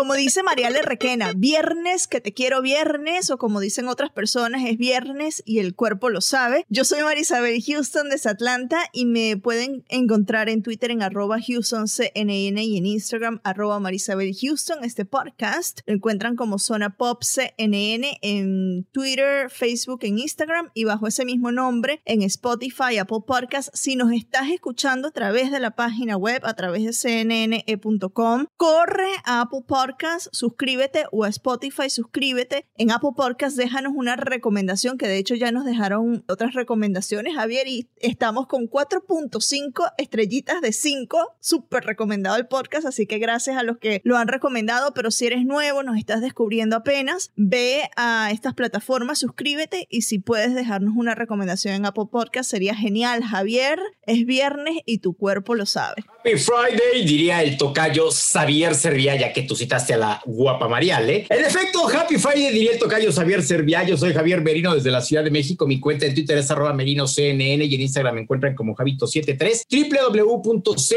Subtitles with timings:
[0.00, 4.78] Como dice Mariale Requena, viernes que te quiero viernes, o como dicen otras personas, es
[4.78, 6.64] viernes y el cuerpo lo sabe.
[6.70, 12.56] Yo soy Marisabel Houston desde Atlanta y me pueden encontrar en Twitter en arroba HoustonCNN
[12.56, 14.84] y en Instagram arroba Marisabel Houston.
[14.84, 21.08] Este podcast lo encuentran como Zona Pop CNN en Twitter, Facebook, en Instagram y bajo
[21.08, 23.68] ese mismo nombre en Spotify, Apple Podcast.
[23.74, 29.10] Si nos estás escuchando a través de la página web, a través de cnne.com, corre
[29.26, 29.89] a Apple Podcast,
[30.32, 32.66] suscríbete o a Spotify, suscríbete.
[32.76, 37.66] En Apple Podcast déjanos una recomendación que de hecho ya nos dejaron otras recomendaciones, Javier,
[37.68, 41.36] y estamos con 4.5 estrellitas de 5.
[41.40, 45.26] Súper recomendado el podcast, así que gracias a los que lo han recomendado, pero si
[45.26, 50.94] eres nuevo, nos estás descubriendo apenas, ve a estas plataformas, suscríbete y si puedes dejarnos
[50.96, 53.22] una recomendación en Apple Podcast sería genial.
[53.22, 56.04] Javier, es viernes y tu cuerpo lo sabe.
[56.22, 61.24] Happy Friday, diría el tocayo Xavier Servia, ya que tú citaste a la guapa Mariale.
[61.30, 63.84] En efecto, Happy Friday, diría el tocayo Xavier Servia.
[63.84, 65.66] Yo soy Javier Merino desde la Ciudad de México.
[65.66, 69.62] Mi cuenta en Twitter es arroba merinoCNN y en Instagram me encuentran como Javito73.
[69.70, 70.90] www.cnn.com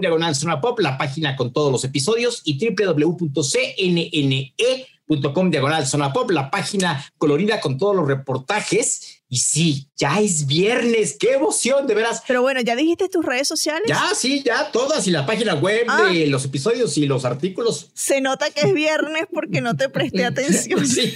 [0.00, 3.30] diagonal pop, la página con todos los episodios y www.cnne.com
[5.18, 9.16] diagonal zona pop, la página colorida con todos los reportajes.
[9.32, 11.16] Y sí, ya es viernes.
[11.18, 12.20] ¡Qué emoción, de veras!
[12.26, 13.84] Pero bueno, ¿ya dijiste tus redes sociales?
[13.86, 16.08] Ya, sí, ya todas y la página web Ah.
[16.10, 17.90] de los episodios y los artículos.
[17.94, 20.84] Se nota que es viernes porque no te presté atención.
[20.84, 21.14] Sí,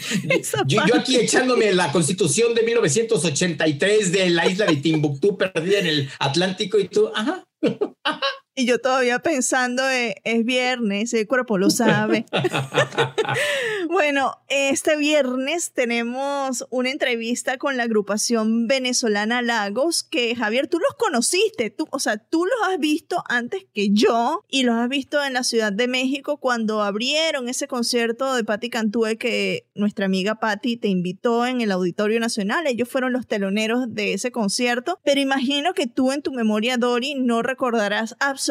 [0.66, 5.86] yo, yo aquí echándome la constitución de 1983 de la isla de Timbuktu perdida en
[5.86, 7.44] el Atlántico y tú, ajá.
[8.56, 12.24] Y yo todavía pensando, eh, es viernes, el cuerpo lo sabe.
[13.88, 20.94] bueno, este viernes tenemos una entrevista con la agrupación venezolana Lagos, que Javier, tú los
[20.96, 25.24] conociste, tú, o sea, tú los has visto antes que yo y los has visto
[25.24, 30.36] en la Ciudad de México cuando abrieron ese concierto de Patti Cantúe que nuestra amiga
[30.36, 32.68] Patti te invitó en el Auditorio Nacional.
[32.68, 37.16] Ellos fueron los teloneros de ese concierto, pero imagino que tú en tu memoria, Dori,
[37.16, 38.43] no recordarás absolutamente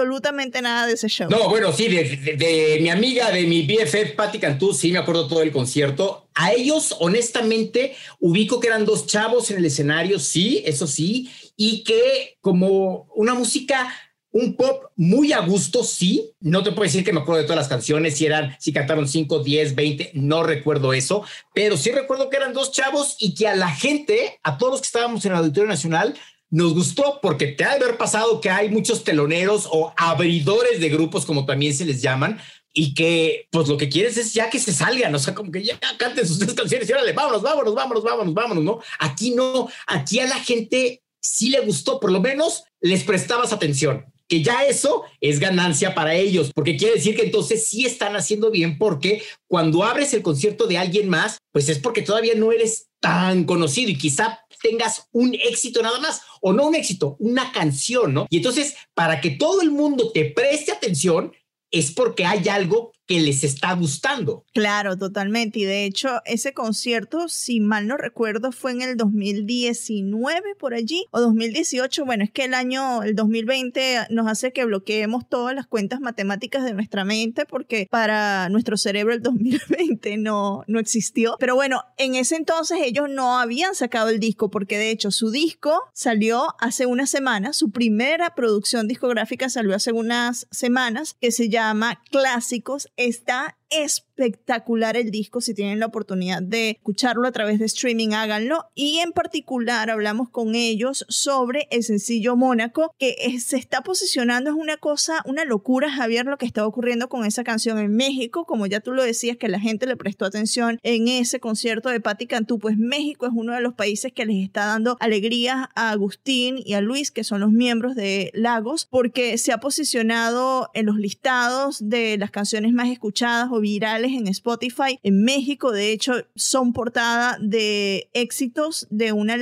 [0.62, 1.30] nada de ese show.
[1.30, 5.42] No, bueno, sí, de mi amiga, de mi BFF, Patti Cantú, sí me acuerdo todo
[5.42, 6.30] el concierto.
[6.36, 11.84] A ellos, honestamente, ubico que eran dos chavos en el escenario, sí, eso sí, y
[11.84, 13.94] que como una música,
[14.31, 16.31] un pop muy a gusto, sí.
[16.40, 19.08] No te puedo decir que me acuerdo de todas las canciones, si eran, si cantaron
[19.08, 21.24] 5, 10, 20, no recuerdo eso,
[21.54, 24.81] pero sí recuerdo que eran dos chavos y que a la gente, a todos los
[24.81, 26.16] que estábamos en el Auditorio Nacional,
[26.53, 30.89] nos gustó porque te ha de haber pasado que hay muchos teloneros o abridores de
[30.89, 32.39] grupos, como también se les llaman,
[32.72, 35.63] y que pues lo que quieres es ya que se salgan, o sea, como que
[35.63, 38.80] ya canten sus canciones y órale, vámonos, vámonos, vámonos, vámonos, vámonos, ¿no?
[39.00, 44.06] Aquí no, aquí a la gente sí le gustó, por lo menos les prestabas atención,
[44.27, 48.51] que ya eso es ganancia para ellos, porque quiere decir que entonces sí están haciendo
[48.51, 52.89] bien, porque cuando abres el concierto de alguien más, pues es porque todavía no eres
[53.00, 58.13] tan conocido y quizá tengas un éxito nada más, o no un éxito, una canción,
[58.13, 58.25] ¿no?
[58.30, 61.33] Y entonces, para que todo el mundo te preste atención,
[61.69, 64.45] es porque hay algo que les está gustando.
[64.53, 65.59] Claro, totalmente.
[65.59, 71.05] Y de hecho, ese concierto, si mal no recuerdo, fue en el 2019 por allí
[71.11, 72.05] o 2018.
[72.05, 76.63] Bueno, es que el año, el 2020 nos hace que bloqueemos todas las cuentas matemáticas
[76.63, 81.35] de nuestra mente porque para nuestro cerebro el 2020 no, no existió.
[81.39, 85.29] Pero bueno, en ese entonces ellos no habían sacado el disco porque de hecho su
[85.31, 91.50] disco salió hace una semana, su primera producción discográfica salió hace unas semanas que se
[91.50, 95.42] llama Clásicos está espectacular el disco.
[95.42, 98.66] Si tienen la oportunidad de escucharlo a través de streaming, háganlo.
[98.75, 104.52] Y en particular hablamos con ellos sobre el sencillo Mónaco, que se está posicionando.
[104.52, 108.46] Es una cosa, una locura, Javier, lo que está ocurriendo con esa canción en México.
[108.46, 112.00] Como ya tú lo decías, que la gente le prestó atención en ese concierto de
[112.00, 115.92] Patti Cantú, pues México es uno de los países que les está dando alegría a
[115.92, 120.86] Agustín y a Luis, que son los miembros de Lagos, porque se ha posicionado en
[120.86, 125.00] los listados de las canciones más escuchadas o virales en Spotify.
[125.01, 129.38] En México, de hecho, son portada de éxitos de una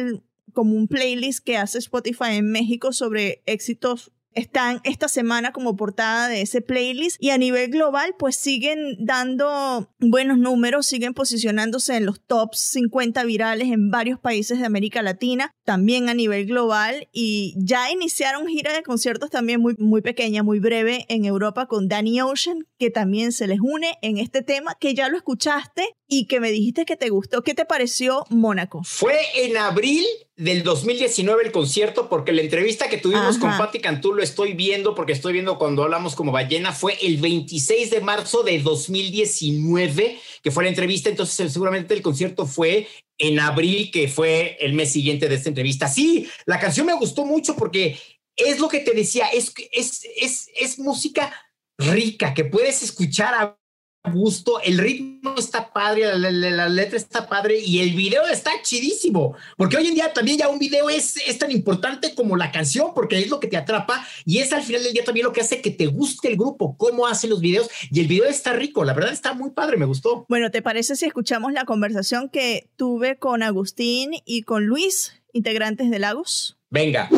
[0.53, 6.27] como un playlist que hace Spotify en México sobre éxitos están esta semana como portada
[6.27, 12.05] de ese playlist y a nivel global pues siguen dando buenos números, siguen posicionándose en
[12.05, 17.55] los tops 50 virales en varios países de América Latina, también a nivel global y
[17.57, 22.21] ya iniciaron gira de conciertos también muy, muy pequeña, muy breve en Europa con Danny
[22.21, 26.39] Ocean, que también se les une en este tema, que ya lo escuchaste y que
[26.39, 27.41] me dijiste que te gustó.
[27.41, 28.81] ¿Qué te pareció Mónaco?
[28.83, 30.05] Fue en abril
[30.37, 34.95] del 2019 el concierto, porque la entrevista que tuvimos con Patti Cantú lo estoy viendo,
[34.95, 40.51] porque estoy viendo cuando hablamos como ballena, fue el 26 de marzo de 2019, que
[40.51, 42.87] fue la entrevista, entonces seguramente el concierto fue
[43.17, 45.87] en abril, que fue el mes siguiente de esta entrevista.
[45.87, 47.99] Sí, la canción me gustó mucho porque
[48.35, 51.33] es lo que te decía, es, es, es, es música
[51.77, 53.60] rica, que puedes escuchar a
[54.09, 59.77] gusto, el ritmo está padre, la, letra está padre y el video está chidísimo, porque
[59.77, 63.19] hoy en día también ya un video es, es tan importante como la canción, porque
[63.19, 65.61] es lo que te atrapa y es al final del día también lo que hace
[65.61, 68.93] que te guste el grupo, cómo hace los videos y el video está rico, la
[68.93, 70.25] verdad está muy padre, me gustó.
[70.27, 75.91] Bueno, ¿te parece si escuchamos la conversación que tuve con Agustín y con Luis, integrantes
[75.91, 76.57] de Lagos?
[76.69, 77.09] Venga.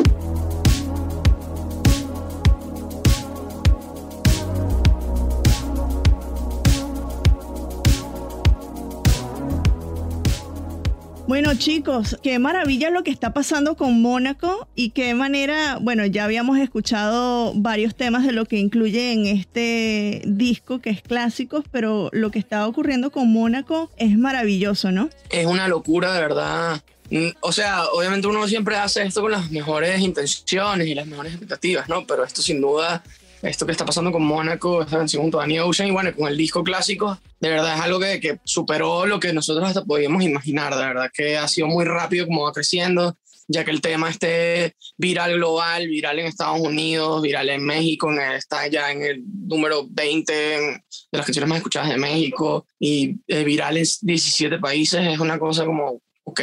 [11.26, 16.24] Bueno chicos, qué maravilla lo que está pasando con Mónaco y qué manera, bueno, ya
[16.24, 22.10] habíamos escuchado varios temas de lo que incluye en este disco que es clásicos, pero
[22.12, 25.08] lo que está ocurriendo con Mónaco es maravilloso, ¿no?
[25.30, 26.82] Es una locura, de verdad.
[27.10, 31.32] Mm, o sea, obviamente uno siempre hace esto con las mejores intenciones y las mejores
[31.32, 32.06] expectativas, ¿no?
[32.06, 33.02] Pero esto sin duda
[33.44, 36.28] esto que está pasando con Mónaco, esta canción junto a Danny Ocean y bueno, con
[36.28, 40.22] el disco clásico, de verdad es algo que, que, superó lo que nosotros hasta podíamos
[40.22, 44.08] imaginar, de verdad que ha sido muy rápido como va creciendo, ya que el tema
[44.08, 49.86] esté viral global, viral en Estados Unidos, viral en México, está ya en el número
[49.88, 50.82] 20 de
[51.12, 55.66] las canciones más escuchadas de México y eh, viral en 17 países, es una cosa
[55.66, 56.40] como, ok,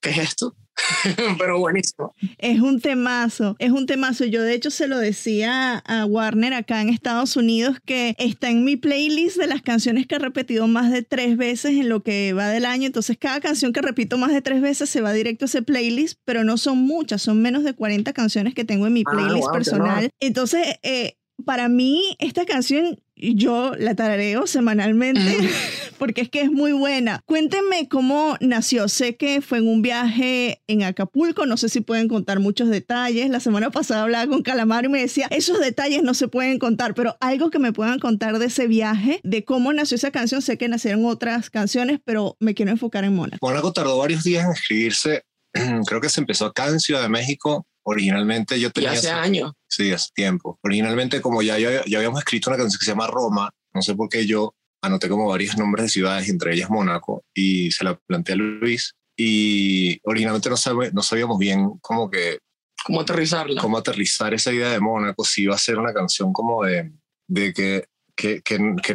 [0.00, 0.54] ¿qué es esto?
[1.38, 2.14] pero buenísimo.
[2.38, 4.24] Es un temazo, es un temazo.
[4.24, 8.64] Yo de hecho se lo decía a Warner acá en Estados Unidos que está en
[8.64, 12.32] mi playlist de las canciones que he repetido más de tres veces en lo que
[12.32, 12.86] va del año.
[12.86, 16.18] Entonces cada canción que repito más de tres veces se va directo a ese playlist,
[16.24, 19.50] pero no son muchas, son menos de 40 canciones que tengo en mi ah, playlist
[19.52, 20.10] personal.
[20.20, 25.20] Entonces, eh, para mí esta canción yo la tarareo semanalmente
[25.98, 27.20] porque es que es muy buena.
[27.26, 28.88] Cuéntenme cómo nació.
[28.88, 33.30] Sé que fue en un viaje en Acapulco, no sé si pueden contar muchos detalles.
[33.30, 36.94] La semana pasada hablaba con Calamar y me decía, esos detalles no se pueden contar,
[36.94, 40.42] pero algo que me puedan contar de ese viaje, de cómo nació esa canción.
[40.42, 43.46] Sé que nacieron otras canciones, pero me quiero enfocar en Mónaco.
[43.46, 45.22] Mónaco tardó varios días en escribirse.
[45.86, 48.92] Creo que se empezó acá en Ciudad de México Originalmente yo tenía...
[48.92, 49.52] hace años.
[49.72, 50.58] Sí, hace tiempo.
[50.62, 53.94] Originalmente como ya, ya, ya, habíamos escrito una canción que se llama Roma, no sé
[53.94, 57.98] por qué yo anoté como varios nombres de ciudades, entre ellas Mónaco, y se la
[58.06, 58.94] planteé a Luis.
[59.16, 62.38] Y originalmente no, sabe, no sabíamos bien cómo que...
[62.84, 63.62] Cómo aterrizarla.
[63.62, 66.92] Cómo aterrizar esa idea de Mónaco, si iba a ser una canción como de,
[67.26, 68.94] de que, que, que, que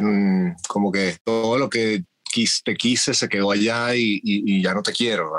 [0.68, 2.04] como que todo lo que
[2.64, 5.32] te quise, se quedó allá y, ya no te quiero,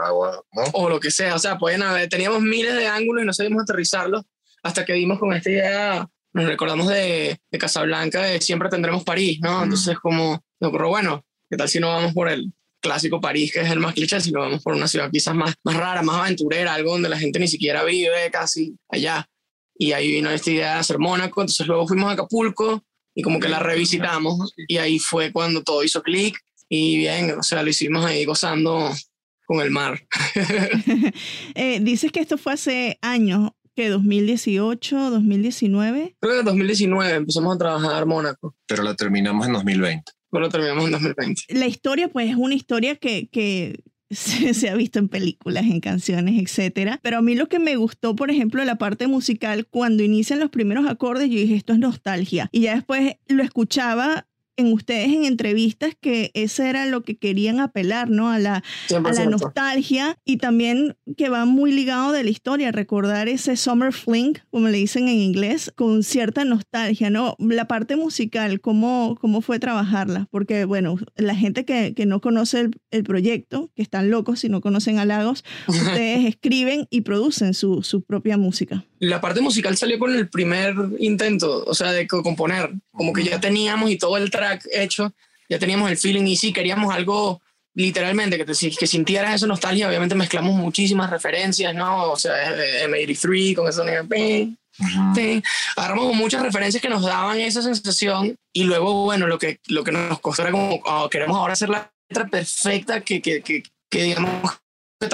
[0.52, 0.64] ¿no?
[0.74, 3.64] O lo que sea, o sea, pueden haber, teníamos miles de ángulos y no sabíamos
[3.64, 4.26] aterrizarlos
[4.64, 9.40] hasta que dimos con esta idea, nos recordamos de, de Casablanca, de siempre tendremos París,
[9.42, 9.64] ¿no?
[9.64, 13.72] Entonces, como, pero bueno, ¿qué tal si no vamos por el clásico París, que es
[13.72, 16.92] el más cliché, sino vamos por una ciudad quizás más, más rara, más aventurera, algo
[16.92, 19.28] donde la gente ni siquiera vive casi allá?
[19.78, 22.84] Y ahí vino esta idea de hacer Mónaco, entonces luego fuimos a Acapulco,
[23.20, 26.40] y como que la revisitamos y ahí fue cuando todo hizo clic
[26.70, 28.92] y bien, o sea, lo hicimos ahí gozando
[29.46, 30.08] con el mar.
[31.56, 36.18] eh, dices que esto fue hace años, que 2018, 2019.
[36.20, 38.54] Creo que en 2019 empezamos a trabajar Mónaco.
[38.68, 40.12] Pero la terminamos en 2020.
[40.30, 41.44] Pero la terminamos en 2020.
[41.52, 45.80] La historia, pues, es una historia que, que se, se, ha visto en películas, en
[45.80, 47.00] canciones, etcétera.
[47.02, 50.50] Pero a mí lo que me gustó, por ejemplo, la parte musical, cuando inician los
[50.50, 52.50] primeros acordes, yo dije, esto es nostalgia.
[52.52, 54.28] Y ya después lo escuchaba
[54.60, 58.30] en ustedes en entrevistas que ese era lo que querían apelar, ¿no?
[58.30, 63.30] A la, a la nostalgia y también que va muy ligado de la historia, recordar
[63.30, 67.36] ese summer fling, como le dicen en inglés, con cierta nostalgia, ¿no?
[67.40, 70.28] La parte musical, ¿cómo, cómo fue trabajarla?
[70.32, 74.50] Porque, bueno, la gente que, que no conoce el, el, proyecto, que están locos si
[74.50, 78.86] no conocen a Lagos, ustedes escriben y producen su, su propia música.
[79.00, 83.40] La parte musical salió con el primer intento, o sea, de componer, como que ya
[83.40, 85.14] teníamos y todo el track hecho,
[85.50, 87.42] ya teníamos el feeling y sí, queríamos algo
[87.74, 89.88] literalmente que, te, que sintieras esa nostalgia.
[89.88, 92.12] Obviamente mezclamos muchísimas referencias, ¿no?
[92.12, 92.34] O sea,
[92.86, 93.84] M83 con eso
[95.16, 95.44] Sí,
[95.76, 99.92] agarramos muchas referencias que nos daban esa sensación y luego, bueno, lo que, lo que
[99.92, 104.04] nos costó era como, oh, queremos ahora hacer la letra perfecta que, que, que, que
[104.04, 104.60] digamos,
[105.00, 105.08] que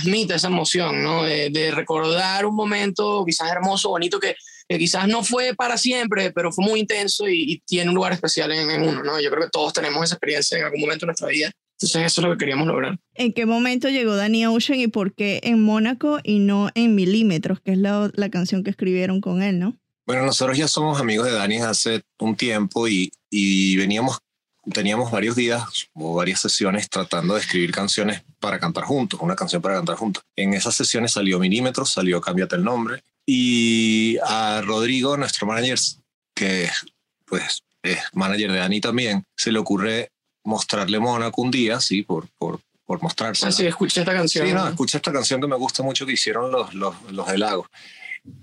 [0.00, 1.24] transmite esa emoción, ¿no?
[1.24, 4.34] De, de, recordar un momento quizás hermoso, bonito, que,
[4.68, 8.12] que quizás no fue para siempre, pero fue muy intenso y, y tiene un lugar
[8.12, 9.20] especial en, en, uno, ¿no?
[9.20, 11.50] Yo creo que todos tenemos esa experiencia en algún momento de nuestra vida.
[11.72, 12.98] Entonces eso es lo que queríamos lograr.
[13.14, 17.60] ¿En qué momento llegó Danny Ocean y por qué en Mónaco y no en Milímetros,
[17.60, 19.78] que es la, la canción que escribieron con él, ¿no?
[20.06, 24.18] Bueno, nosotros ya somos amigos de Dani hace un tiempo y, y veníamos,
[24.72, 25.62] teníamos varios días
[25.94, 30.24] o varias sesiones tratando de escribir canciones para cantar juntos, una canción para cantar juntos.
[30.36, 35.78] En esas sesiones salió Milímetros, salió Cámbiate el nombre y a Rodrigo, nuestro manager,
[36.34, 36.68] que
[37.24, 40.10] pues es manager de Dani también, se le ocurre
[40.44, 43.46] mostrarle Mónaco un día, sí, por, por, por mostrarse.
[43.46, 44.46] Ah, sí, escuché esta canción.
[44.46, 47.38] Sí, no, escuché esta canción que me gusta mucho que hicieron los, los, los de
[47.38, 47.66] Lago.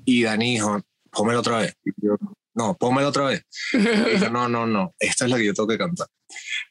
[0.06, 0.82] Y Dani dijo,
[1.12, 1.76] pómelo otra vez.
[1.84, 2.16] Y yo,
[2.58, 3.44] no, pómelo otra vez.
[3.74, 6.08] Y no, no, no, esta es la que yo tengo que cantar.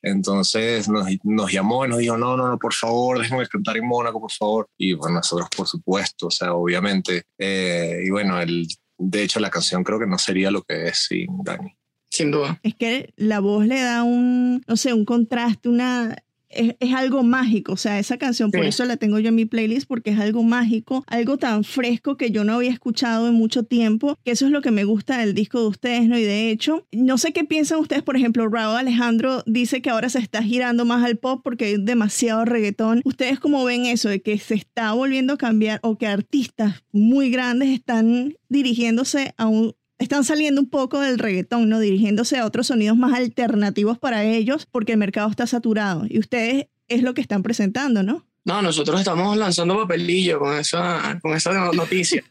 [0.02, 3.87] Entonces nos, nos, llamó y nos dijo, no, no, no, por favor, déjenme cantar en
[3.87, 4.69] Mónaco, por favor.
[4.76, 7.23] Y bueno, nosotros, por supuesto, o sea, obviamente.
[7.38, 8.66] Eh, y bueno, el,
[8.99, 11.73] de hecho, la canción creo que no sería lo que es sin Dani.
[12.11, 12.59] Sin duda.
[12.62, 16.16] Es que la voz le da un, no sé, un contraste, una
[16.57, 18.59] es, es, algo mágico, o sea, esa canción, sí.
[18.59, 22.17] por eso la tengo yo en mi playlist, porque es algo mágico, algo tan fresco
[22.17, 25.19] que yo no había escuchado en mucho tiempo, que eso es lo que me gusta
[25.19, 26.19] del disco de ustedes, ¿no?
[26.19, 30.09] Y de hecho, no sé qué piensan ustedes, por ejemplo, Raúl Alejandro dice que ahora
[30.09, 33.03] se está girando más al pop porque hay demasiado reggaetón.
[33.05, 37.31] ¿Ustedes cómo ven eso, de que se está volviendo a cambiar o que artistas muy
[37.31, 41.81] grandes están dirigiéndose a un, están saliendo un poco del reggaetón, ¿no?
[41.81, 46.05] Dirigiéndose a otros sonidos más alternativos para ellos porque el mercado está saturado.
[46.09, 48.26] Y ustedes es lo que están presentando, ¿no?
[48.45, 52.23] No, nosotros estamos lanzando papelillo con esa, con esa noticia.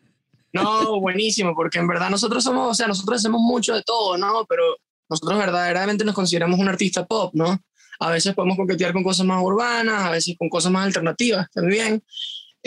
[0.53, 4.45] No, buenísimo, porque en verdad nosotros somos, o sea, nosotros hacemos mucho de todo, ¿no?
[4.47, 4.63] Pero
[5.09, 7.59] nosotros verdaderamente nos consideramos un artista pop, ¿no?
[7.99, 12.03] A veces podemos coquetear con cosas más urbanas, a veces con cosas más alternativas también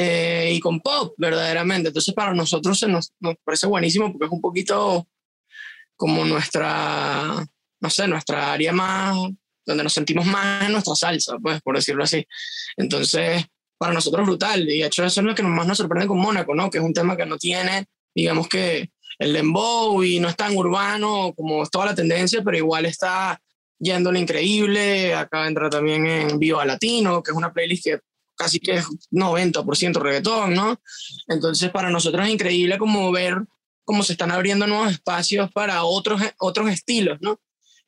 [0.01, 1.89] eh, y con pop, verdaderamente.
[1.89, 5.09] Entonces, para nosotros se nos, nos, parece buenísimo porque es un poquito
[5.97, 7.45] como nuestra,
[7.81, 9.17] no sé, nuestra área más,
[9.67, 12.25] donde nos sentimos más en nuestra salsa, pues, por decirlo así.
[12.77, 13.45] Entonces,
[13.77, 14.63] para nosotros brutal.
[14.71, 16.71] Y de hecho, eso es lo que más nos sorprende con Mónaco, ¿no?
[16.71, 20.57] Que es un tema que no tiene, digamos que el dembow y no es tan
[20.57, 23.41] urbano como es toda la tendencia, pero igual está
[23.81, 25.13] yendo lo increíble.
[25.13, 28.01] Acá entra también en Viva Latino, que es una playlist que
[28.39, 30.81] casi que es 90% reggaetón, ¿no?
[31.27, 33.37] Entonces para nosotros es increíble como ver
[33.85, 37.41] cómo se están abriendo nuevos espacios para otros, otros estilos, ¿no?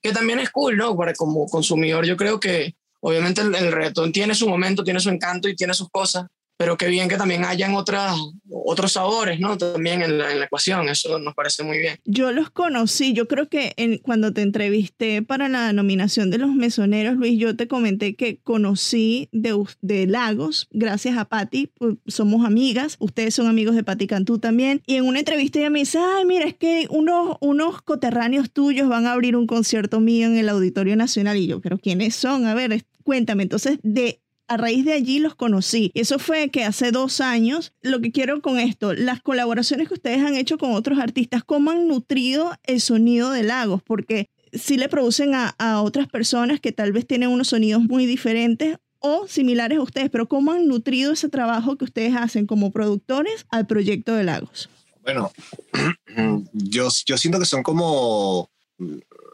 [0.03, 0.97] Que también es cool, ¿no?
[0.97, 5.09] Para como consumidor yo creo que obviamente el, el reggaetón tiene su momento, tiene su
[5.09, 6.27] encanto y tiene sus cosas,
[6.61, 8.15] pero qué bien que también hayan otras,
[8.51, 9.57] otros sabores, ¿no?
[9.57, 11.99] También en la, en la, ecuación, eso nos parece muy bien.
[12.05, 16.55] Yo los conocí, yo creo que en, cuando te entrevisté para la nominación de los
[16.55, 22.45] mesoneros, Luis, yo te comenté que conocí de, de Lagos, gracias a Patti, pues, somos
[22.45, 25.97] amigas, ustedes son amigos de Patti Cantú también, y en una entrevista ella me dice,
[25.97, 30.37] ay, mira, es que unos, unos coterráneos tuyos van a abrir un concierto mío en
[30.37, 32.45] el Auditorio Nacional, y yo, pero ¿quiénes son?
[32.45, 34.20] A ver, cuéntame, entonces, de
[34.51, 35.93] a raíz de allí los conocí.
[35.95, 40.23] Eso fue que hace dos años, lo que quiero con esto, las colaboraciones que ustedes
[40.23, 43.81] han hecho con otros artistas, ¿cómo han nutrido el sonido de Lagos?
[43.81, 48.07] Porque si le producen a, a otras personas que tal vez tienen unos sonidos muy
[48.07, 52.73] diferentes o similares a ustedes, pero ¿cómo han nutrido ese trabajo que ustedes hacen como
[52.73, 54.69] productores al proyecto de Lagos?
[55.03, 55.31] Bueno,
[56.53, 58.51] yo, yo siento que son como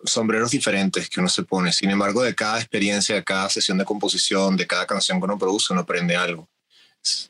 [0.06, 1.72] sombreros diferentes que uno se pone.
[1.72, 5.38] Sin embargo, de cada experiencia, de cada sesión de composición, de cada canción que uno
[5.38, 6.48] produce, uno aprende algo.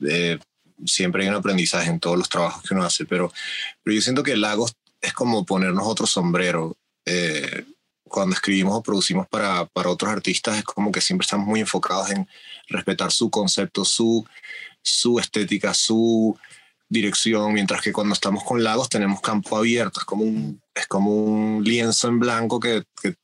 [0.09, 0.39] Eh,
[0.85, 3.33] siempre hay un aprendizaje en todos los trabajos que uno hace, pero,
[3.83, 6.77] pero yo siento que Lagos es como ponernos otro sombrero.
[7.05, 7.65] Eh,
[8.05, 12.11] cuando escribimos o producimos para, para otros artistas, es como que siempre estamos muy enfocados
[12.11, 12.29] en
[12.69, 14.25] respetar su concepto, su,
[14.83, 16.39] su estética, su
[16.89, 21.11] dirección, mientras que cuando estamos con Lagos tenemos campo abierto, es como un, es como
[21.13, 23.15] un lienzo en blanco que, que,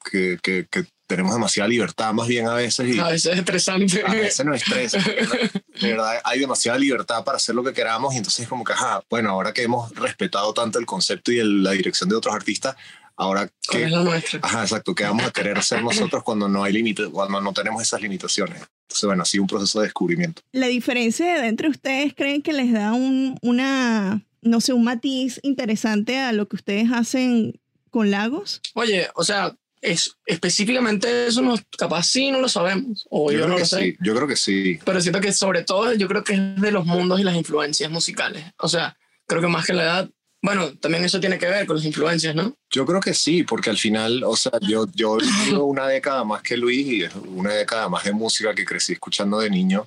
[0.43, 2.95] que, que tenemos demasiada libertad más bien a veces.
[2.95, 4.03] Y a veces es estresante.
[4.07, 4.99] A veces no estresa.
[4.99, 9.03] De verdad, hay demasiada libertad para hacer lo que queramos y entonces como que, ajá,
[9.11, 12.77] bueno, ahora que hemos respetado tanto el concepto y la dirección de otros artistas,
[13.23, 13.85] ahora que...
[13.85, 14.41] Es la nuestra.
[14.43, 17.83] Ajá, exacto, ¿qué vamos a querer hacer nosotros cuando no hay límites, cuando no tenemos
[17.83, 18.57] esas limitaciones?
[18.57, 20.43] Entonces, bueno, ha sido un proceso de descubrimiento.
[20.53, 26.19] La diferencia entre ustedes creen que les da un, una, no sé, un matiz interesante
[26.19, 27.61] a lo que ustedes hacen
[27.91, 28.61] con Lagos?
[28.75, 33.49] Oye, o sea, es, específicamente eso no, capaz sí no lo sabemos, o yo, Yo,
[33.49, 33.79] no creo lo que sé.
[33.79, 34.79] sí, yo creo que sí.
[34.85, 37.91] Pero siento que sobre todo yo creo que es de los mundos y las influencias
[37.91, 38.45] musicales.
[38.59, 40.11] O sea, creo que más que la edad,
[40.43, 42.53] bueno, también eso tiene que ver con las influencias, ¿no?
[42.69, 46.43] Yo creo que sí, porque al final, o sea, yo, yo tengo una década más
[46.43, 49.87] que Luis y es una década más de música que crecí escuchando de niño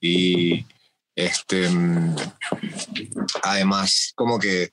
[0.00, 0.66] y
[1.14, 2.16] este, mm,
[3.44, 4.72] además como que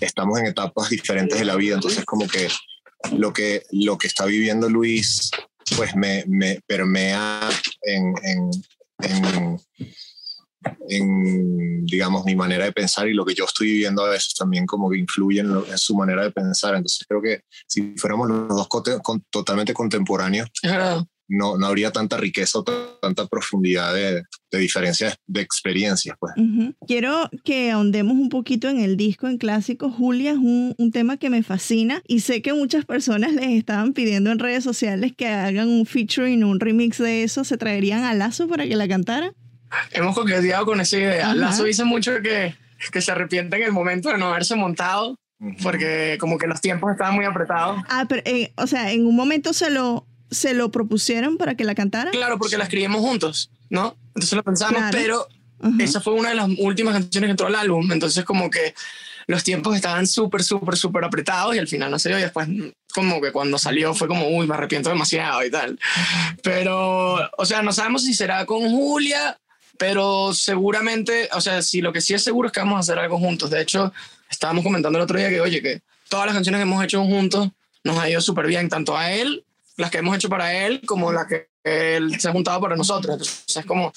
[0.00, 2.48] estamos en etapas diferentes de la vida, entonces como que
[3.12, 5.30] lo que, lo que está viviendo Luis
[5.76, 7.48] pues me, me permea
[7.82, 8.50] en, en,
[9.02, 9.60] en,
[10.88, 14.66] en, digamos, mi manera de pensar y lo que yo estoy viviendo a veces también
[14.66, 16.74] como que influye en, lo- en su manera de pensar.
[16.74, 18.68] Entonces creo que si fuéramos los dos
[19.02, 20.48] con- totalmente contemporáneos,
[21.32, 26.16] no, no habría tanta riqueza o tanta profundidad de, de diferencias de experiencias.
[26.18, 26.32] Pues.
[26.88, 29.90] Quiero que ahondemos un poquito en el disco en clásico.
[29.92, 33.92] Julia es un, un tema que me fascina y sé que muchas personas les estaban
[33.92, 37.44] pidiendo en redes sociales que hagan un featuring, un remix de eso.
[37.44, 39.32] ¿Se traerían a Lazo para que la cantara?
[39.92, 41.26] Hemos coqueteado con esa idea.
[41.26, 41.34] Ajá.
[41.34, 42.54] Lazo dice mucho que,
[42.92, 45.56] que se arrepiente en el momento de no haberse montado, Ujú.
[45.62, 47.80] porque como que los tiempos estaban muy apretados.
[47.88, 51.64] Ah, pero, eh, o sea, en un momento se lo, se lo propusieron para que
[51.64, 52.10] la cantara.
[52.10, 53.96] Claro, porque la escribimos juntos, ¿no?
[54.08, 54.96] Entonces lo pensamos, Claro.
[54.98, 55.28] pero
[55.62, 55.74] Ajá.
[55.78, 57.90] esa fue una de las últimas canciones que entró al álbum.
[57.92, 58.74] Entonces como que
[59.26, 62.18] los tiempos estaban súper, súper, súper apretados y al final no se dio.
[62.18, 62.48] Y después
[62.92, 65.78] como que cuando salió fue como, uy, me arrepiento demasiado y tal.
[66.42, 69.36] Pero, o sea, no sabemos si será con Julia,
[69.80, 72.98] pero seguramente, o sea, si lo que sí es seguro es que vamos a hacer
[72.98, 73.48] algo juntos.
[73.48, 73.94] De hecho,
[74.28, 77.48] estábamos comentando el otro día que, oye, que todas las canciones que hemos hecho juntos
[77.82, 79.42] nos ha ido súper bien, tanto a él,
[79.78, 83.14] las que hemos hecho para él, como las que él se ha juntado para nosotros.
[83.14, 83.90] Entonces es como,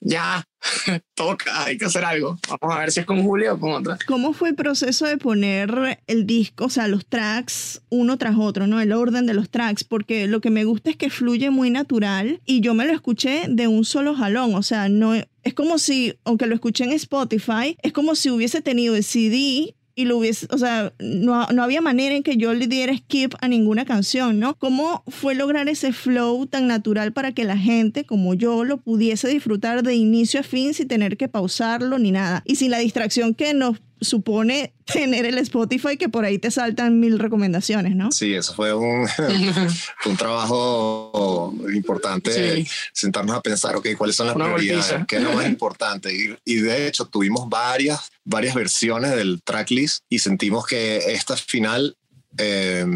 [0.00, 0.44] ya,
[1.14, 2.38] toca, hay que hacer algo.
[2.48, 3.98] Vamos a ver si es con Julia o con otra.
[4.06, 8.66] ¿Cómo fue el proceso de poner el disco, o sea, los tracks uno tras otro,
[8.66, 8.80] ¿no?
[8.80, 12.40] El orden de los tracks, porque lo que me gusta es que fluye muy natural
[12.44, 16.14] y yo me lo escuché de un solo jalón, o sea, no es como si,
[16.24, 20.46] aunque lo escuché en Spotify, es como si hubiese tenido el CD y lo hubiese,
[20.50, 24.38] o sea, no, no había manera en que yo le diera skip a ninguna canción,
[24.38, 24.54] ¿no?
[24.54, 29.28] ¿Cómo fue lograr ese flow tan natural para que la gente como yo lo pudiese
[29.28, 32.42] disfrutar de inicio a fin sin tener que pausarlo ni nada?
[32.46, 36.98] Y sin la distracción que nos supone tener el Spotify que por ahí te saltan
[37.00, 38.10] mil recomendaciones, ¿no?
[38.12, 39.06] Sí, eso fue un,
[40.06, 42.66] un trabajo importante, Sí.
[42.92, 45.06] sentarnos a pensar, ok, cuáles son las Una prioridades, golpiza.
[45.06, 46.14] qué es lo más importante.
[46.14, 51.96] Y, y de hecho tuvimos varias, varias versiones del tracklist y sentimos que esta final
[52.38, 52.86] eh,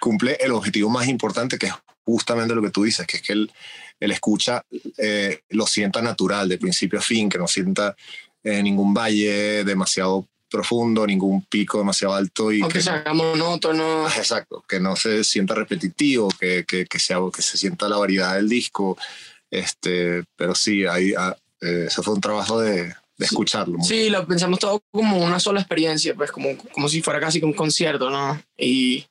[0.00, 3.32] cumple el objetivo más importante, que es justamente lo que tú dices, que es que
[3.32, 3.52] el,
[4.00, 4.64] el escucha
[4.98, 7.94] eh, lo sienta natural, de principio a fin, que no sienta
[8.44, 13.14] eh, ningún valle demasiado profundo, ningún pico demasiado alto y Aunque que se no- haga
[13.14, 14.06] monótono.
[14.16, 18.34] Exacto, que no se sienta repetitivo, que, que, que, sea, que se sienta la variedad
[18.34, 18.98] del disco.
[19.50, 23.78] Este, pero sí, ahí, ah, eh, ese fue un trabajo de, de escucharlo.
[23.82, 27.52] Sí, lo pensamos todo como una sola experiencia, pues como, como si fuera casi un
[27.52, 28.42] concierto, ¿no?
[28.56, 29.06] Y,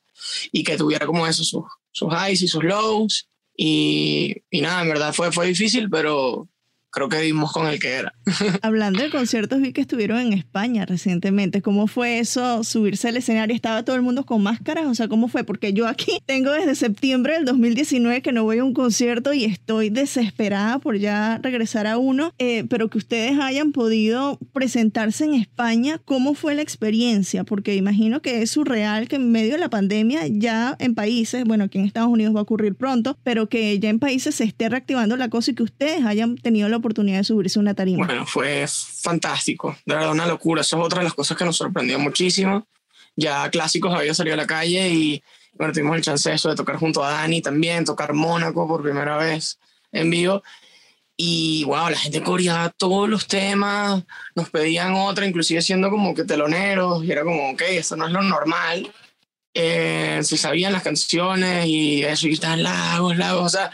[0.52, 3.28] y que tuviera como eso, sus, sus highs y sus lows.
[3.56, 6.48] Y, y nada, en verdad fue, fue difícil, pero
[6.92, 8.14] creo que dimos con el que era.
[8.62, 11.62] Hablando de conciertos, vi que estuvieron en España recientemente.
[11.62, 13.56] ¿Cómo fue eso, subirse al escenario?
[13.56, 14.86] ¿Estaba todo el mundo con máscaras?
[14.86, 15.42] O sea, ¿cómo fue?
[15.42, 19.44] Porque yo aquí tengo desde septiembre del 2019 que no voy a un concierto y
[19.44, 22.34] estoy desesperada por ya regresar a uno.
[22.38, 27.44] Eh, pero que ustedes hayan podido presentarse en España, ¿cómo fue la experiencia?
[27.44, 31.64] Porque imagino que es surreal que en medio de la pandemia ya en países, bueno,
[31.64, 34.68] aquí en Estados Unidos va a ocurrir pronto, pero que ya en países se esté
[34.68, 38.04] reactivando la cosa y que ustedes hayan tenido la oportunidad de subirse una tarima.
[38.04, 40.60] Bueno, fue fantástico, de verdad una locura.
[40.60, 42.66] Eso es otra de las cosas que nos sorprendió muchísimo.
[43.16, 45.22] Ya Clásicos había salido a la calle y,
[45.54, 49.16] Bueno, tuvimos el chance eso de tocar junto a Dani también, tocar Mónaco por primera
[49.16, 49.58] vez
[49.92, 50.42] en vivo.
[51.16, 54.02] Y wow, la gente coreaba todos los temas,
[54.34, 58.12] nos pedían otra, inclusive siendo como que teloneros, y era como, ok, esto no es
[58.12, 58.90] lo normal.
[59.54, 63.70] Eh, se sabían las canciones y eso, y estaban lagos, lagos, o sea,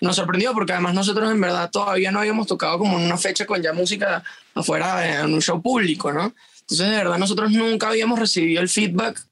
[0.00, 3.46] nos sorprendió porque además nosotros en verdad todavía no habíamos tocado como en una fecha
[3.46, 4.22] con ya música
[4.54, 6.34] afuera en un show público, ¿no?
[6.60, 9.24] Entonces, de verdad, nosotros nunca habíamos recibido el feedback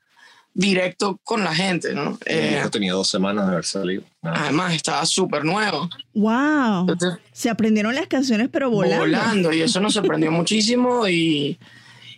[0.55, 2.19] directo con la gente, ¿no?
[2.25, 4.03] Eh, tenía dos semanas de haber salido.
[4.23, 5.91] Además, estaba súper nuevo.
[6.15, 6.87] ¡Wow!
[7.33, 9.01] Se aprendieron las canciones, pero volando.
[9.01, 11.59] Volando, y eso nos sorprendió muchísimo y,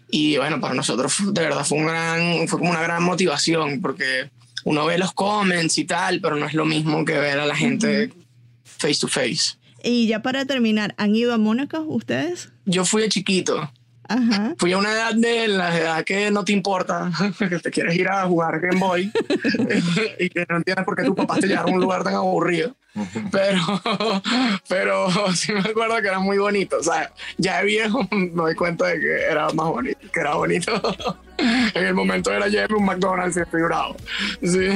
[0.08, 4.30] y bueno, para nosotros de verdad fue, un gran, fue como una gran motivación porque
[4.64, 7.56] uno ve los comments y tal, pero no es lo mismo que ver a la
[7.56, 8.12] gente
[8.78, 9.56] face to face.
[9.82, 12.50] Y ya para terminar, ¿han ido a Mónaco ustedes?
[12.64, 13.70] Yo fui de chiquito.
[14.08, 14.54] Ajá.
[14.56, 18.08] Fui a una edad de la edad que no te importa, que te quieres ir
[18.08, 19.12] a jugar Game Boy
[20.18, 22.74] y que no entiendes por qué tu papá te llevaron a un lugar tan aburrido.
[23.30, 23.60] Pero,
[24.66, 26.78] pero sí me acuerdo que era muy bonito.
[26.78, 30.34] O sea, ya de viejo me doy cuenta de que era más bonito, que era
[30.34, 30.72] bonito.
[31.36, 33.96] En el momento era llevarme un McDonald's y estoy bravo.
[34.42, 34.68] Sí.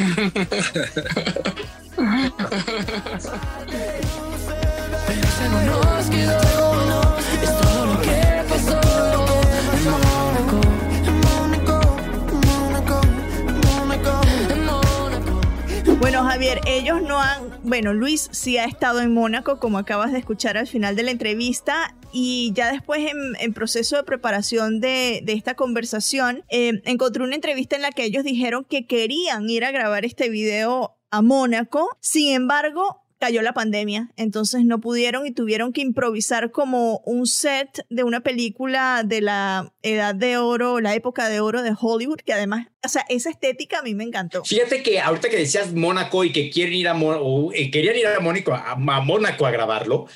[15.98, 20.18] Bueno, Javier, ellos no han, bueno, Luis sí ha estado en Mónaco, como acabas de
[20.18, 25.54] escuchar al final de la entrevista, y ya después en, proceso de preparación de, esta
[25.54, 30.04] conversación, eh, encontré una entrevista en la que ellos dijeron que querían ir a grabar
[30.04, 35.80] este video a Mónaco, sin embargo, cayó la pandemia, entonces no pudieron y tuvieron que
[35.80, 41.38] improvisar como un set de una película de la edad de oro, la época de
[41.38, 44.42] oro de Hollywood, que además, o sea, esa estética a mí me encantó.
[44.42, 48.08] Fíjate que ahorita que decías Mónaco y que quieren ir a o, eh, querían ir
[48.08, 50.06] a Mónaco a, Mónaco a grabarlo,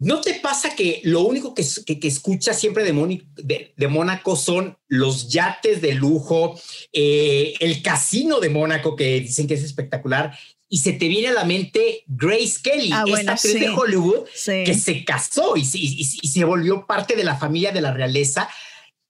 [0.00, 5.28] ¿No te pasa que lo único que, que, escuchas siempre de, de, Mónaco son los
[5.28, 6.58] yates de lujo,
[6.92, 11.32] eh, el casino de Mónaco que dicen que es espectacular y se te viene a
[11.32, 16.86] la mente Grace Kelly, ah, esta actriz de Hollywood que se casó y, se volvió
[16.86, 18.48] parte de la familia de la realeza.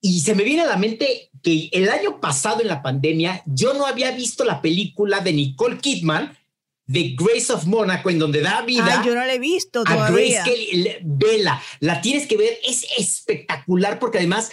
[0.01, 3.74] Y se me viene a la mente que el año pasado en la pandemia yo
[3.74, 6.38] no había visto la película de Nicole Kidman
[6.88, 9.03] de Grace of Monaco en donde da vida.
[9.05, 10.07] yo no la he visto todavía.
[10.07, 14.51] A Grace Kelly, vela, la tienes que ver, es espectacular porque además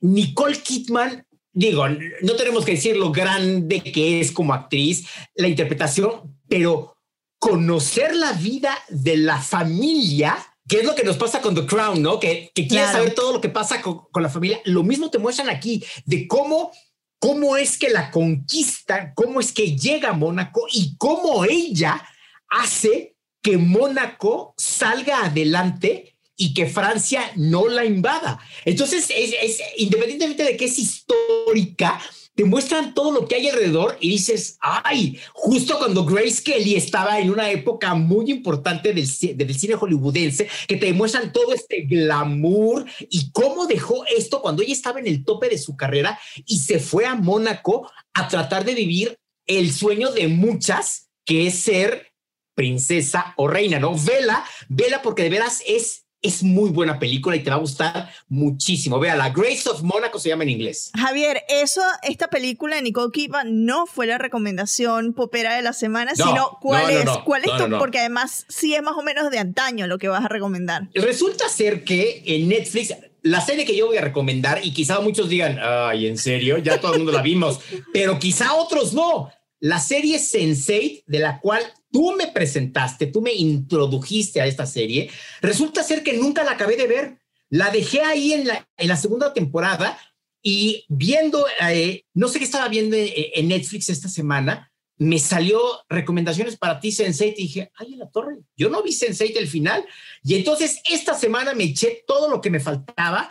[0.00, 1.26] Nicole Kidman
[1.58, 6.94] digo, no tenemos que decir lo grande que es como actriz, la interpretación, pero
[7.40, 10.36] conocer la vida de la familia,
[10.68, 12.20] que es lo que nos pasa con The Crown, ¿no?
[12.20, 14.60] Que, que quieres saber todo lo que pasa con, la familia.
[14.66, 16.70] Lo mismo te muestran aquí, de cómo,
[17.18, 22.04] cómo es que la conquista, cómo es que llega a Mónaco y cómo ella
[22.48, 28.38] hace que Mónaco salga adelante y que Francia no la invada.
[28.64, 32.00] Entonces, es, independientemente de que es histórica,
[32.38, 37.18] te muestran todo lo que hay alrededor y dices, ay, justo cuando Grace Kelly estaba
[37.18, 42.84] en una época muy importante del, del cine hollywoodense, que te muestran todo este glamour
[43.10, 46.78] y cómo dejó esto cuando ella estaba en el tope de su carrera y se
[46.78, 52.12] fue a Mónaco a tratar de vivir el sueño de muchas, que es ser
[52.54, 53.96] princesa o reina, ¿no?
[53.98, 58.10] Vela, vela porque de veras es es muy buena película y te va a gustar
[58.28, 58.98] muchísimo.
[58.98, 60.90] Vea, la Grace of Monaco se llama en inglés.
[60.96, 66.14] Javier, eso, esta película de Nicole Kidman no fue la recomendación popera de la semana,
[66.14, 69.86] sino cuál es, cuál es tu, porque además sí es más o menos de antaño
[69.86, 70.88] lo que vas a recomendar.
[70.94, 75.28] Resulta ser que en Netflix la serie que yo voy a recomendar, y quizá muchos
[75.28, 77.60] digan, ay, en serio, ya todo el mundo la vimos,
[77.92, 79.30] pero quizá otros no.
[79.60, 85.10] La serie Sense8, de la cual tú me presentaste, tú me introdujiste a esta serie,
[85.40, 87.18] resulta ser que nunca la acabé de ver.
[87.50, 89.98] La dejé ahí en la, en la segunda temporada
[90.42, 96.56] y viendo, eh, no sé qué estaba viendo en, Netflix esta semana, me salió recomendaciones
[96.56, 99.84] para ti, Sense8, y dije, ay, en la torre, yo no vi Sense8 el final.
[100.22, 103.30] Y entonces esta semana me eché todo lo que me faltaba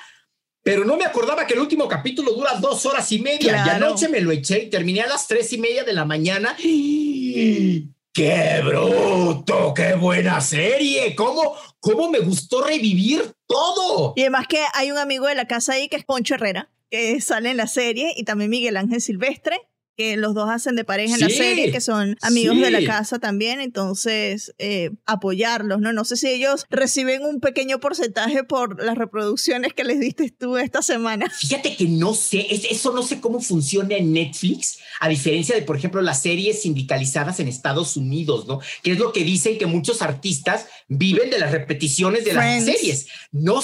[0.68, 3.64] pero no me acordaba que el último capítulo dura dos horas y media.
[3.66, 6.58] Y anoche me lo eché y terminé a las tres y media de la mañana.
[8.14, 9.74] ¡Qué bruto!
[9.74, 11.16] ¡Qué buena serie!
[11.16, 14.12] ¿Cómo, ¿Cómo me gustó revivir todo?
[14.18, 17.22] Y además que hay un amigo de la casa ahí que es Poncho Herrera, que
[17.22, 19.62] sale en la serie, y también Miguel Ángel Silvestre,
[19.98, 23.18] que los dos hacen de pareja en la serie, que son amigos de la casa
[23.18, 25.92] también, entonces eh, apoyarlos, ¿no?
[25.92, 30.58] No sé si ellos reciben un pequeño porcentaje por las reproducciones que les diste tú
[30.58, 31.30] esta semana.
[31.40, 35.76] Fíjate que no sé, eso no sé cómo funciona en Netflix, a diferencia de, por
[35.76, 38.60] ejemplo, las series sindicalizadas en Estados Unidos, ¿no?
[38.84, 43.08] Que es lo que dicen que muchos artistas viven de las repeticiones de las series.
[43.32, 43.62] No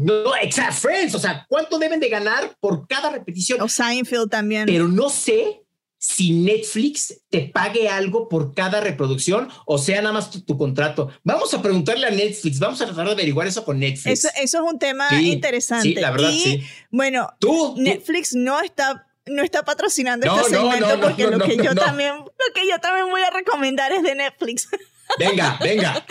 [0.00, 3.60] no, exacto, Friends, o sea, ¿cuánto deben de ganar por cada repetición?
[3.60, 4.64] O Seinfeld también.
[4.64, 5.62] Pero no sé
[5.98, 11.10] si Netflix te pague algo por cada reproducción o sea nada más tu, contrato.
[11.22, 14.24] Vamos a preguntarle a Netflix, vamos a tratar de averiguar eso con Netflix.
[14.24, 15.88] Eso, es un tema interesante.
[15.88, 16.64] Sí, la verdad, sí.
[16.90, 22.14] Bueno, ¿Tú, Netflix no está no está patrocinando este segmento porque lo que yo también
[22.16, 24.68] lo que yo también voy a recomendar es de Netflix.
[25.18, 26.04] Venga, venga.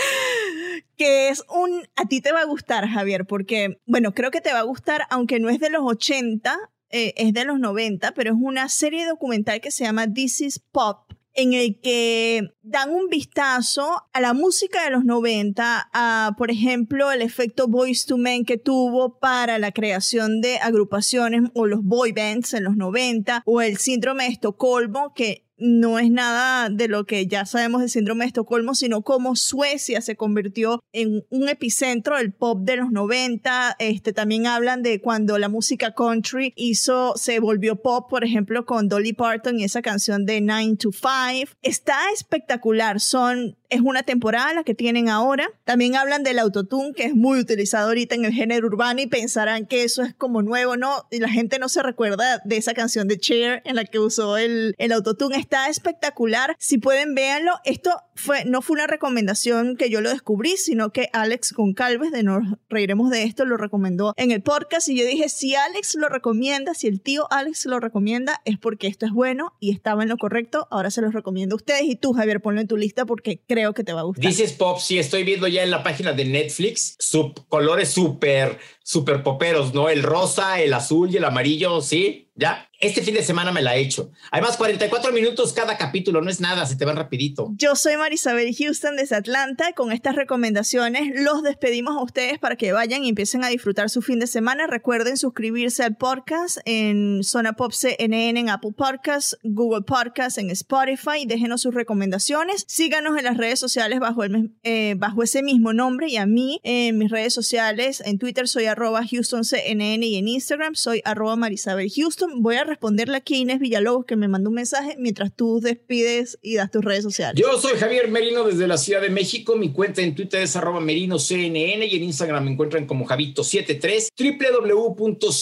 [0.98, 4.52] que es un, a ti te va a gustar, Javier, porque, bueno, creo que te
[4.52, 6.58] va a gustar, aunque no es de los 80,
[6.90, 10.60] eh, es de los 90, pero es una serie documental que se llama This is
[10.60, 16.52] Pop en el que dan un vistazo a la música de los 90, a, por
[16.52, 21.82] ejemplo, el efecto Voice to Men que tuvo para la creación de agrupaciones o los
[21.84, 26.88] boy bands en los 90, o el síndrome de Estocolmo, que no es nada de
[26.88, 31.50] lo que ya sabemos del síndrome de Estocolmo, sino cómo Suecia se convirtió en un
[31.50, 33.76] epicentro del pop de los 90.
[33.80, 38.88] Este, también hablan de cuando la música country hizo, se volvió pop, por ejemplo, con
[38.88, 41.52] Dolly Parton y esa canción de 9 to 5.
[41.62, 45.50] Está espectacular, son es una temporada la que tienen ahora.
[45.64, 49.66] También hablan del autotune, que es muy utilizado ahorita en el género urbano y pensarán
[49.66, 51.08] que eso es como nuevo, ¿no?
[51.12, 54.38] Y la gente no se recuerda de esa canción de Cher en la que usó
[54.38, 55.38] el, el autotune.
[55.38, 56.56] Está espectacular.
[56.60, 57.54] Si pueden, véanlo.
[57.64, 62.24] Esto fue, no fue una recomendación que yo lo descubrí, sino que Alex Concalves, de
[62.24, 64.90] Nos Reiremos de Esto, lo recomendó en el podcast.
[64.90, 68.88] Y yo dije, si Alex lo recomienda, si el tío Alex lo recomienda, es porque
[68.88, 70.68] esto es bueno y estaba en lo correcto.
[70.72, 71.84] Ahora se los recomiendo a ustedes.
[71.84, 74.26] Y tú, Javier, ponlo en tu lista porque creo creo que te va a gustar.
[74.26, 78.58] Dices pop, sí, estoy viendo ya en la página de Netflix, sub, colores súper,
[78.90, 79.88] súper poperos, ¿no?
[79.88, 82.66] El rosa, el azul y el amarillo, sí, ya.
[82.82, 84.10] Este fin de semana me la he hecho.
[84.32, 87.52] Además, 44 minutos cada capítulo, no es nada, se te van rapidito.
[87.58, 89.74] Yo soy Marisabel Houston desde Atlanta.
[89.74, 94.02] Con estas recomendaciones los despedimos a ustedes para que vayan y empiecen a disfrutar su
[94.02, 94.66] fin de semana.
[94.66, 101.26] Recuerden suscribirse al podcast en Zona Pop CNN en Apple Podcasts, Google Podcasts, en Spotify.
[101.26, 102.64] Déjenos sus recomendaciones.
[102.70, 106.62] Síganos en las redes sociales bajo, el, eh, bajo ese mismo nombre y a mí
[106.64, 108.02] en mis redes sociales.
[108.06, 112.42] En Twitter soy HoustonCNN y en Instagram soy arroba Marisabel Houston.
[112.42, 116.40] Voy a responderle aquí a Inés Villalobos que me mandó un mensaje mientras tú despides
[116.42, 117.40] y das tus redes sociales.
[117.40, 119.56] Yo soy Javier Merino desde la Ciudad de México.
[119.56, 125.40] Mi cuenta en Twitter es arroba merinoCNN y en Instagram me encuentran como Javito73 www.cnne.com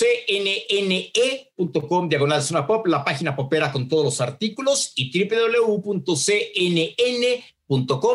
[2.10, 6.14] diagonal zona pop, la página popera con todos los artículos y www.cnn.com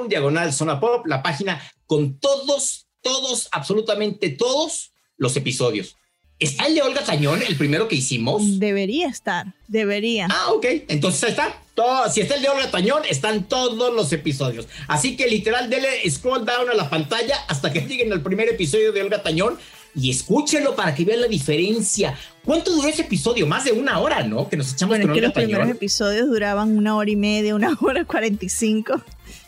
[0.09, 5.97] diagonal zona pop, la página con todos, todos, absolutamente todos los episodios.
[6.39, 8.59] ¿Está el de Olga Tañón, el primero que hicimos?
[8.59, 10.27] Debería estar, debería.
[10.29, 10.67] Ah, ok.
[10.89, 11.57] Entonces está.
[11.75, 14.67] Todo, si está el de Olga Tañón, están todos los episodios.
[14.89, 18.93] Así que literal, dele scroll down a la pantalla hasta que lleguen al primer episodio
[18.93, 19.57] de Olga Tañón
[19.95, 22.19] y escúchenlo para que vean la diferencia.
[22.45, 23.47] ¿Cuánto duró ese episodio?
[23.47, 24.49] Más de una hora, ¿no?
[24.49, 27.77] Que nos echamos bueno, es que los primeros episodios duraban una hora y media, una
[27.81, 29.01] hora cuarenta y cinco.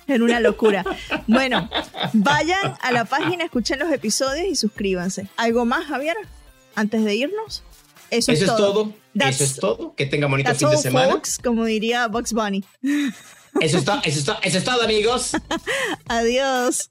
[0.07, 0.85] Era una locura.
[1.27, 1.69] Bueno,
[2.13, 5.29] vayan a la página, escuchen los episodios y suscríbanse.
[5.37, 6.17] ¿Algo más, Javier?
[6.75, 7.63] antes de irnos.
[8.11, 8.93] Eso, es, todo.
[9.15, 9.95] Eso es todo.
[9.95, 11.21] Que tenga bonito fin de semana.
[11.43, 12.65] como diría Bugs Bunny.
[13.61, 15.33] Eso está, eso está, eso es todo, amigos.
[16.09, 16.89] Adiós.